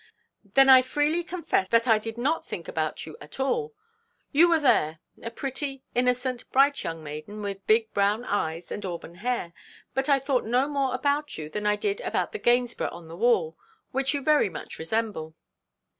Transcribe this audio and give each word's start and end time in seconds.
'Then 0.55 0.67
I 0.67 0.81
freely 0.81 1.23
confess 1.23 1.67
that 1.67 1.87
I 1.87 1.99
did 1.99 2.17
not 2.17 2.43
think 2.43 2.67
about 2.67 3.05
you 3.05 3.15
at 3.21 3.39
all. 3.39 3.75
You 4.31 4.49
were 4.49 4.59
there 4.59 4.97
a 5.21 5.29
pretty, 5.29 5.83
innocent, 5.93 6.51
bright 6.51 6.83
young 6.83 7.03
maiden, 7.03 7.43
with 7.43 7.67
big 7.67 7.93
brown 7.93 8.25
eyes 8.25 8.71
and 8.71 8.83
auburn 8.83 9.13
hair; 9.13 9.53
but 9.93 10.09
I 10.09 10.17
thought 10.17 10.43
no 10.43 10.67
more 10.67 10.95
about 10.95 11.37
you 11.37 11.51
than 11.51 11.67
I 11.67 11.75
did 11.75 12.01
about 12.01 12.31
the 12.31 12.39
Gainsborough 12.39 12.89
on 12.89 13.09
the 13.09 13.15
wall, 13.15 13.55
which 13.91 14.11
you 14.15 14.21
very 14.23 14.49
much 14.49 14.79
resemble.' 14.79 15.35